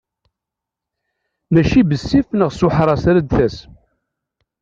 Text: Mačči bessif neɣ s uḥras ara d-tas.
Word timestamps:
Mačči 1.51 1.81
bessif 1.89 2.27
neɣ 2.33 2.49
s 2.53 2.59
uḥras 2.67 3.03
ara 3.09 3.21
d-tas. 3.25 3.57